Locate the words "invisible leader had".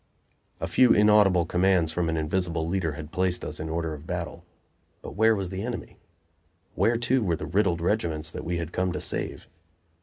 2.17-3.11